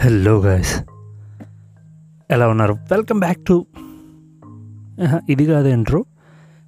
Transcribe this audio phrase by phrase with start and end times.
[0.00, 0.84] Hello guys
[2.30, 2.72] ఎలా ఉన్నారు?
[2.72, 3.66] Welcome back to
[5.28, 6.04] ఇది కాదు intro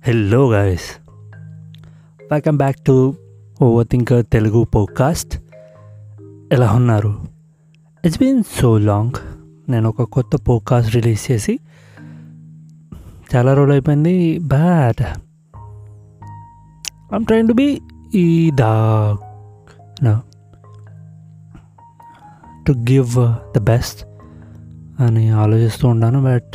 [0.06, 1.08] hello guys
[2.32, 3.14] welcome back to
[3.62, 5.44] over thinker Telugu podcast
[6.52, 7.18] ఎలా ఉన్నారు?
[8.04, 9.12] ఇట్స్ బీన్ సో లాంగ్
[9.70, 11.60] నేను ఒక కొత్త పోడ్కాస్ట్ రిలీజ్ చేసి
[13.36, 15.02] చాలా రోజులు అయిపోయింది but
[17.14, 17.80] I'm trying to be
[18.14, 19.06] ఈ దా
[22.70, 23.14] టు గివ్
[23.56, 24.04] ద బెస్ట్
[25.02, 26.22] అని ఆలోచిస్తూ ఉంటాను.
[26.22, 26.52] బట్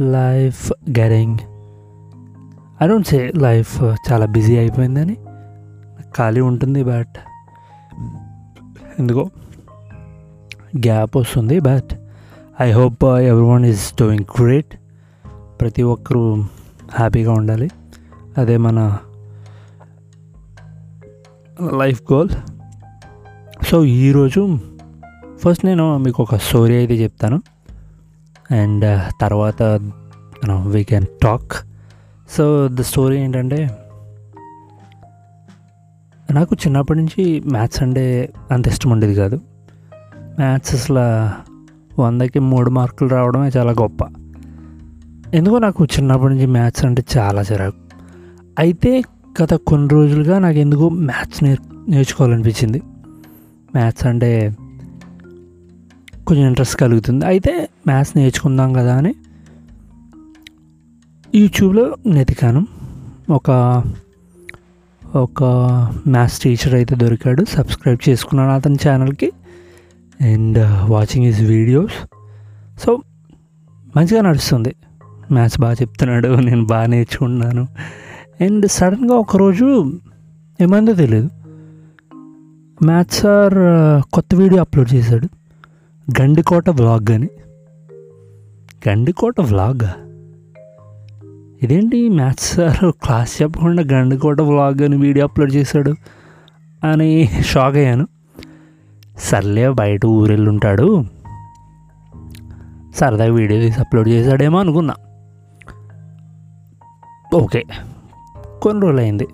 [0.00, 1.38] లైఫ్ గెరింగ్
[2.82, 5.16] ఐ డోంట్ సే లైఫ్ చాలా బిజీ అయిపోయిందని.
[6.16, 7.16] ఖాళీ ఉంటుంది బట్
[8.98, 9.30] ఎందుకో
[10.78, 11.60] గ్యాప్ వస్తుంది.
[11.60, 11.90] But
[12.60, 14.74] I hope every one is doing great
[15.60, 16.44] ప్రతి ఒక్కరూ
[16.92, 17.70] హ్యాపీగా ఉండాలి.
[18.38, 18.98] అదే మన
[21.78, 22.28] లైఫ్ గోల్
[23.68, 24.40] సో ఈరోజు
[25.42, 27.42] ఫస్ట్ నేను మీకు ఒక స్టోరీ అయితే చెప్తాను.
[28.50, 29.62] అండ్ uh, తర్వాత
[30.74, 31.54] we can talk
[32.36, 33.58] so the story ఏంటంటే
[36.30, 38.04] నాకు చిన్నప్పటి నుంచి మ్యాథ్స్ అంటే
[38.50, 39.36] అంత ఇష్టం ఉండేది కాదు.
[40.38, 41.06] మ్యాథ్స్ అసలు
[42.02, 44.00] వందకి మూడు మార్కులు రావడమే చాలా గొప్ప.
[45.34, 47.80] ఎందుకో నాకు చిన్నప్పటి నుంచి మ్యాథ్స్ అంటే చాలా చిరాకు.
[48.58, 49.02] అయితే
[49.42, 52.82] గత కొన్ని రోజులుగా నాకు ఎందుకో మ్యాథ్స్ నేర్ నేర్చుకోవాలనిపించింది.
[53.76, 54.30] మ్యాథ్స్ అంటే
[56.26, 57.22] కొంచెం ఇంట్రెస్ట్ కలుగుతుంది.
[57.26, 57.52] అయితే
[57.86, 59.12] మ్యాథ్స్ నేర్చుకుందాం కదా అని
[61.34, 62.62] యూట్యూబ్లో నెతికాను
[63.30, 63.50] ఒక
[65.16, 65.42] ఒక
[66.06, 67.42] మ్యాథ్స్ టీచర్ అయితే దొరికాడు.
[67.56, 69.28] సబ్స్క్రైబ్ చేసుకున్నాను అతని ఛానల్కి
[70.20, 70.58] and
[70.90, 71.96] watching his videos
[72.84, 72.90] so
[73.96, 74.72] మంచిగా నడుస్తుంది.
[75.32, 77.64] మ్యాథ్స్ బాగా చెప్తున్నాడు నేను బాగా నేర్చుకున్నాను
[78.44, 79.68] అండ్ సడన్గా ఒకరోజు
[80.60, 81.30] ఏమైందో తెలియదు
[82.84, 85.28] మ్యాథ్స్ సార్ uh, కొత్త వీడియో అప్లోడ్ చేశాడు.
[86.20, 87.28] గండికోట వ్లాగ్ అని.
[88.88, 89.86] గండికోట వ్లాగ్
[91.62, 95.94] ఇదేంటి మ్యాథ్స్ సార్ క్లాస్ చెప్పకుండా గండికోట వ్లాగ్ అని వీడియో అప్లోడ్ చేశాడు
[96.84, 98.08] అని షాక్ అయ్యాను.
[99.18, 100.82] సర్లే బయట ఊరెళ్ళుంటాడు.
[100.82, 101.10] ఉంటాడు
[102.96, 104.94] సరదాగా వీడియో తీసి అప్లోడ్ చేశాడేమో అనుకున్నా.
[107.34, 107.64] ఓకే
[108.62, 109.26] కొన్ని రోజులు అయింది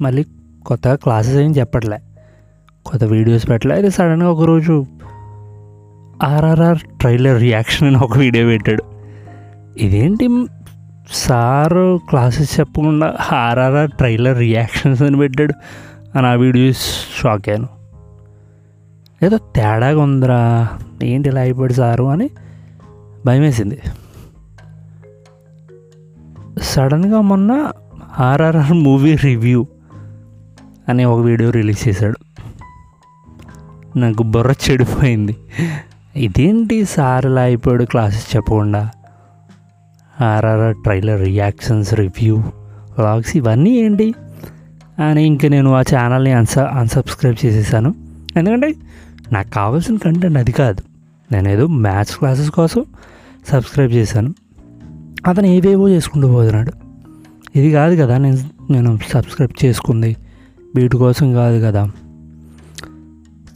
[0.00, 0.26] మళ్ళీ
[0.66, 1.98] కొత్తగా క్లాసెస్ ఏం చెప్పట్లే.
[2.86, 3.74] కొత్త వీడియోస్ పెట్టలే?
[3.74, 4.86] అయితే సడన్గా ఒకరోజు
[6.22, 8.82] ఆర్ఆర్ఆర్ ట్రైలర్ రియాక్షన్ అని ఒక వీడియో పెట్టాడు.
[9.78, 10.46] ఇదేంటి
[11.12, 15.54] సారు క్లాసెస్ చెప్పకుండా ఆర్ఆర్ఆర్ ట్రైలర్ రియాక్షన్స్ అని పెట్టాడు.
[16.18, 16.84] అని ఆ వీడియోస్
[17.22, 17.68] షాక్ అయ్యాను.
[19.24, 20.68] ఏదో తేడాగా ఉందిరా
[21.02, 22.30] ఏంటి ఇలా అయిపోయాడు సారు అని
[23.26, 23.78] భయం వేసింది
[26.62, 27.72] సడన్గా మొన్న
[28.18, 29.66] ఆర్ఆర్ఆర్ మూవీ రివ్యూ
[30.88, 32.29] అనే ఒక వీడియో రిలీజ్ చేశాడు.
[33.96, 35.36] నాకు బుర్ర చెడిపోయింది.
[36.16, 38.90] ఇదేంటి సార్ ఇలా అయిపోయాడు క్లాసెస్ చెప్పకుండా?
[40.20, 42.36] RRR trailer reactions review
[42.98, 44.14] vlogs ఇవన్నీ ఏంటి?
[45.08, 47.94] అని ఇంక నేను ఆ ఛానల్ని అన్స అన్సబ్స్క్రైబ్ చేసేసాను.
[48.36, 48.74] ఎందుకంటే
[49.32, 50.82] నాకు కావాల్సిన కంటెంట్ అది కాదు.
[51.32, 52.84] నేను ఏదో మ్యాథ్స్ క్లాసెస్ కోసం
[53.48, 54.34] సబ్స్క్రైబ్ చేశాను.
[55.26, 56.72] అతను ఏవేవో చేసుకుంటూ పోతున్నాడు.
[57.56, 58.38] ఇది కాదు కదా నేను
[58.70, 60.16] నేను సబ్స్క్రైబ్ చేసుకుంది.
[60.76, 61.90] వీటి కోసం కాదు కదా.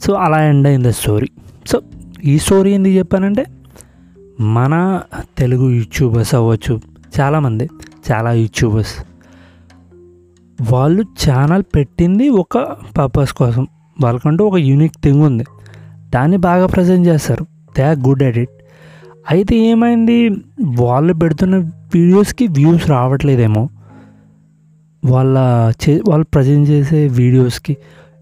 [0.05, 1.27] సో అలా ఎండ్ అయింది స్టోరీ.
[1.67, 1.81] సో
[2.23, 3.45] ఈ స్టోరీ ఎందుకు చెప్పానంటే
[4.39, 5.01] మన
[5.37, 6.81] తెలుగు యూట్యూబర్స్ అవ్వచ్చు
[7.19, 7.69] చాలామంది
[8.11, 9.05] చాలా యూట్యూబర్స్
[10.71, 12.57] వాళ్ళు ఛానల్ పెట్టింది ఒక
[12.97, 13.67] పర్పస్ కోసం.
[14.03, 15.43] వాళ్ళకంటూ ఒక యూనిక్ థింగ్ ఉంది.
[16.15, 17.43] దాన్ని బాగా ప్రజెంట్ చేస్తారు.
[17.77, 18.49] They are good at it.
[19.31, 20.29] అయితే ఏమైంది?
[20.63, 21.55] వాళ్ళు పెడుతున్న
[21.95, 23.69] వీడియోస్కి వ్యూస్ రావట్లేదేమో.
[25.05, 25.37] వాళ్ళ
[25.89, 27.77] చే వాళ్ళు ప్రజెంట్ చేసే వీడియోస్కి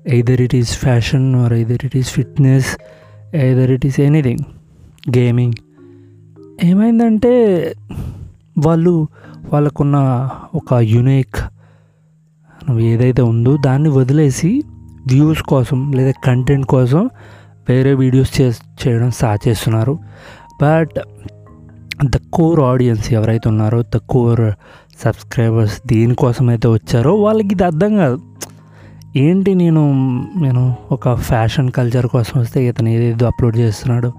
[0.07, 2.77] either it is fashion or either it is fitness
[3.35, 4.39] either it is anything
[5.17, 5.53] gaming
[6.63, 7.73] ఏమైందంటే
[8.57, 9.07] వాళ్ళు
[9.53, 11.35] వాళ్ళకున్న ఒక యునిక్
[12.79, 14.63] ఏదైతే ఉందో దాన్ని వదిలేసి
[15.07, 17.09] వ్యూస్ కోసం లేదా కంటెంట్ కోసం
[17.69, 18.51] వేరే వీడియోస్ చే
[18.87, 19.99] చేయడం స్టార్ట్ చేస్తున్నారు.
[20.61, 20.99] బట్
[22.05, 24.51] ద కోర్ ఆడియన్స్ ఎవరైతే ఉన్నారో ద కోర్
[24.99, 28.19] సబ్స్క్రైబర్స్ దేనికోసం అయితే వచ్చారో వాళ్ళకి ఇది అర్థం కాదు.
[29.15, 29.93] ఏంటి నేను
[30.41, 34.13] నేను ఒక ఫ్యాషన్ కల్చర్ కోసం వస్తే ఇతను ఏదేదో అప్లోడ్ చేస్తున్నాడు?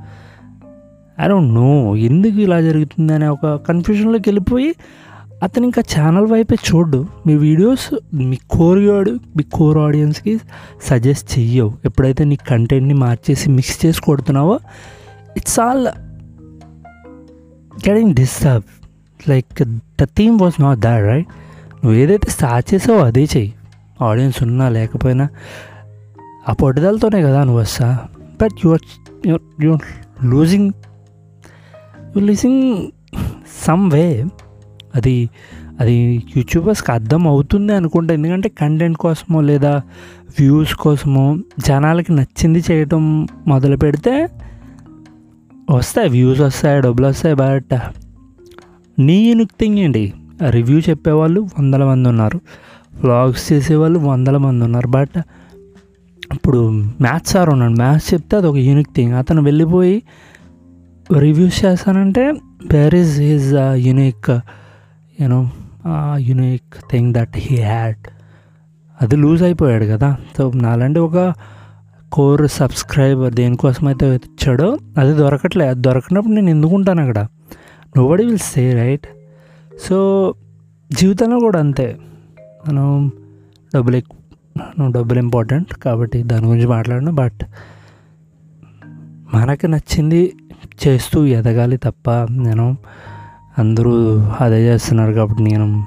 [1.21, 4.75] ఐ డోంట్ నో ఎందుకు ఇలా జరుగుతుంది అనే ఒక కన్ఫ్యూజన్లోకి వెళ్ళిపోయి
[5.43, 8.79] అతను ఇంకా ఛానల్ వైపే చూడు మీ వీడియోస్ మీ కోర్
[9.37, 10.39] మీ కోర్ ఆడియన్స్కి
[10.83, 11.73] సజెస్ట్ చెయ్యవు.
[11.85, 14.59] ఎప్పుడైతే నీ కంటెంట్ని మార్చేసి మిక్స్ చేసి కొడుతున్నావో
[15.37, 15.87] it's all
[17.89, 18.65] getting disturb
[19.29, 19.63] like
[20.01, 21.27] the theme was not that right
[21.85, 23.55] నువ్వు ఏదైతే స్టార్ట్ చేసావో అదే చెయ్యి.
[24.03, 25.29] ఆడియన్స్ ఉన్నా లేకపోయినా
[26.49, 28.09] ఆ పట్టుదలతోనే కదా నువ్వు వస్తా.
[28.43, 29.29] But your
[29.63, 29.81] your
[30.25, 30.73] losing
[32.17, 32.87] you losing
[33.67, 34.25] some way
[34.95, 35.31] అది
[35.81, 38.15] అది యూట్యూబర్స్కి అర్థం అవుతుంది అనుకుంటా.
[38.15, 39.83] ఎందుకంటే కంటెంట్ కోసమో లేదా
[40.41, 44.29] వ్యూస్ కోసమో జనాలకి నచ్చింది చేయటం మొదలు పెడితే
[45.71, 47.79] వస్తాయి వ్యూస్ వస్తాయి డబ్బులు వస్తాయి బట్
[48.99, 50.13] నీ థింగ్ ఏంటి?
[50.51, 52.41] రివ్యూ చెప్పేవాళ్ళు వందల మంది ఉన్నారు.
[53.03, 54.89] వ్లాగ్స్ చేసేవాళ్ళు వందల మంది ఉన్నారు.
[54.89, 55.19] బట్
[56.33, 56.61] ఇప్పుడు
[57.01, 57.73] మ్యాథ్స్ సార్ ఉన్నాడు.
[57.73, 60.03] మ్యాథ్స్ చెప్తే అది ఒక యూనిక్ థింగ్ అతను వెళ్ళిపోయి
[61.19, 62.25] రివ్యూస్ చేస్తానంటే
[62.73, 63.55] where is his
[63.87, 64.31] unique
[65.21, 65.41] you know
[66.17, 67.97] unique thing that he had
[69.03, 70.17] అది లూజ్ అయిపోయాడు కదా.
[70.39, 71.35] సో నాలంటే ఒక
[72.13, 75.65] కోర్ సబ్స్క్రైబర్ దేనికోసం అయితే వచ్చాడో అది దొరకట్లే.
[75.69, 77.27] అది దొరకనప్పుడు నేను ఎందుకుంటాను అక్కడ?
[77.97, 79.07] Nobody will say right
[79.89, 79.99] so
[80.93, 81.97] జీవితంలో కూడా అంతే.
[82.69, 83.13] మనం
[83.75, 87.41] డబ్బులు ఎక్కువ డబ్బులు ఇంపార్టెంట్ కాబట్టి దాని గురించి మాట్లాడను బట్
[89.35, 90.37] మనకి నచ్చింది
[90.87, 92.77] చేస్తూ ఎదగాలి తప్ప నేను
[93.59, 95.87] అందరూ అదే చేస్తున్నారు కాబట్టి నేను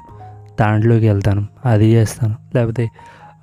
[0.60, 2.34] దాంట్లోకి వెళ్తాను అది చేస్తాను.
[2.54, 2.90] లేకపోతే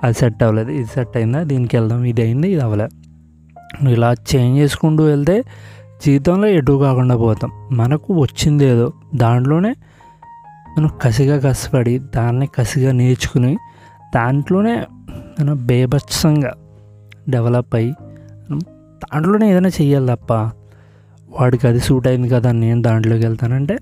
[0.04, 2.88] అది సెట్ అవ్వలేదు ఇది సెట్ అయిందా దీనికి వెళ్దాం ఇది అయింది ఇది అవ్వలే.
[3.84, 5.44] నువ్వు ఇలా చేంజ్ చేసుకుంటూ వెళ్తే
[6.06, 7.52] జీవితంలో ఎటు కాకుండా పోతాం.
[7.72, 9.76] మనకు వచ్చింది ఏదో దాంట్లోనే
[10.78, 13.58] మనం కసిగా కష్టపడి దాన్ని కసిగా నేర్చుకుని
[14.16, 14.86] దాంట్లోనే
[15.40, 16.54] మనం బేభత్సంగా
[17.30, 17.96] డెవలప్ అయ్యి
[18.82, 20.34] దాంట్లోనే ఏదైనా చెయ్యాలి తప్ప
[21.40, 23.78] వాడికి అది సూట్ అయింది కదా అని నేను దాంట్లోకి వెళ్తానంటే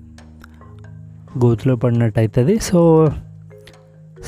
[1.44, 3.10] గోతులో పడినట్టు అవుతుంది సో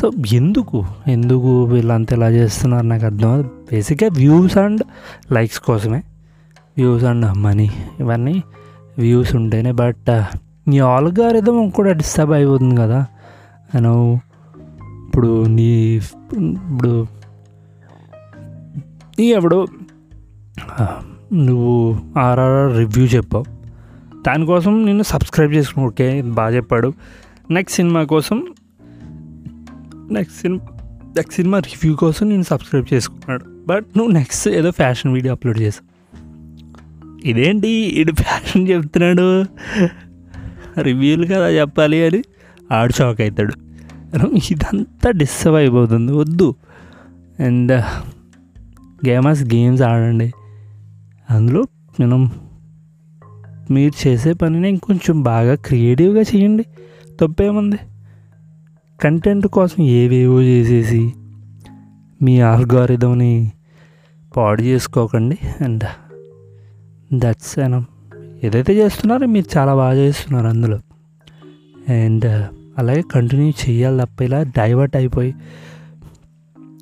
[0.01, 0.87] సో ఎందుకు?
[1.09, 2.87] ఎందుకు వీళ్ళంతా ఇలా చేస్తున్నారు?
[2.87, 4.83] నాకు అర్థం బేసిక్గా వ్యూస్ అండ్
[5.33, 5.99] లైక్స్ కోసమే.
[6.77, 7.71] వ్యూస్ అండ్ మనీ
[8.01, 8.43] ఇవన్నీ
[8.99, 10.23] వ్యూస్ ఉంటేనే బట్
[10.69, 13.07] నీ ఆల్గారిథం కూడా డిస్టర్బ్ అయిపోతుంది కదా.
[13.75, 14.21] నేను
[15.07, 16.01] ఇప్పుడు నీ
[16.39, 17.07] ఇప్పుడు
[19.19, 19.67] నీ ఎవడు
[21.33, 23.45] నువ్వు ఆర్ఆర్ఆర్ రివ్యూ చెప్పావు.
[24.23, 26.23] దానికోసం నేను సబ్స్క్రైబ్ చేసుకుని ఓకే?
[26.23, 26.93] బాగా చెప్పాడు.
[27.51, 28.47] నెక్స్ట్ సినిమా కోసం
[30.11, 30.67] next cinema
[31.05, 33.45] next cinema review కోసం నేను సబ్స్క్రైబ్ చేసుకున్నాడు.
[33.67, 35.97] బట్ నువ్వు నెక్స్ట్ ఏదో ఫ్యాషన్ వీడియో అప్లోడ్ చేసావు.
[37.27, 37.69] ఇదేంటి?
[37.69, 39.45] ఇటు ఫ్యాషన్ చెప్తున్నాడు?
[40.81, 42.23] రివ్యూలు కదా చెప్పాలి అని
[42.73, 43.55] ఆడు షాక్ అవుతాడు.
[44.53, 46.55] ఇదంతా డిస్టర్బ్ అయిపోతుంది వద్దు.
[47.41, 47.85] అండ్ uh,
[49.07, 50.33] గేమర్స్ గేమ్స్ ఆడండి.
[51.31, 51.65] అందులో
[52.01, 52.31] మనం
[53.71, 56.65] మీరు చేసే పనిని ఇంకొంచెం బాగా క్రియేటివ్గా చేయండి.
[57.21, 57.77] తప్పేముంది?
[59.01, 61.13] కంటెంట్ కోసం ఏవేవో చేసేసి
[62.23, 63.53] మీ ఆల్గారిథంని
[64.37, 65.39] పాడు చేసుకోకండి.
[65.65, 65.91] అండ్ uh,
[67.15, 67.87] దట్స్ అనం
[68.47, 70.79] ఏదైతే చేస్తున్నారో మీరు చాలా బాగా చేస్తున్నారు అందులో.
[71.93, 72.47] అండ్
[72.79, 75.35] అలాగే కంటిన్యూ చేయాలి తప్ప ఇలా డైవర్ట్ అయిపోయి.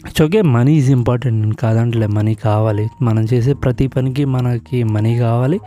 [0.07, 2.89] It's okay money is important నేను కాదంటలే మనీ కావాలి.
[3.03, 5.61] మనం చేసే ప్రతి పనికి మనకి మనీ కావాలి.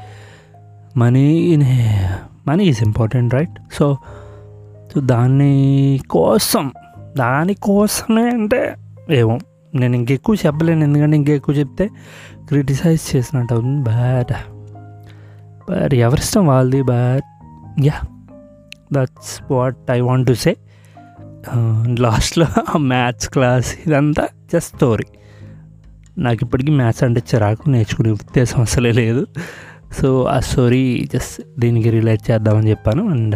[0.97, 1.55] Money
[2.47, 3.97] money is important right so
[4.93, 6.71] so దాని కోసం
[7.17, 8.75] దానికోసమే అంటే
[9.11, 9.39] ఏమో
[9.75, 10.83] నేను ఇంకెక్కువ చెప్పలేను.
[10.83, 11.89] ఎందుకంటే ఇంకెక్కువ చెప్తే
[12.47, 13.83] క్రిటిసైజ్ చేసినట్టు అవుతుంది.
[13.83, 14.33] బ్యాడ్
[15.69, 17.23] బట్ ఎవరిష్టం వాళ్ళది but
[17.85, 18.01] ya
[18.93, 20.57] that's what I want to say
[21.99, 25.05] లాస్ట్లో మ్యాథ్స్ క్లాస్ ఇదంతా జస్ట్ స్టోరీ
[26.17, 29.27] నాకు ఇప్పటికీ మ్యాథ్స్ అంటే చిరాకు నేర్చుకునే ఉద్దేశం అసలే లేదు.
[30.01, 33.36] సో ఆ స్టోరీ జస్ట్ దీనికి రిలేట్ చేద్దామని చెప్పాను and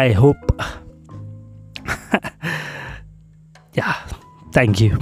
[0.00, 0.62] I hope
[3.78, 3.94] ya
[4.54, 4.96] thank you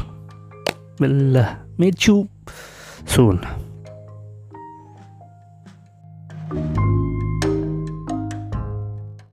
[1.01, 1.37] will
[1.81, 2.27] meet you
[3.09, 3.39] soon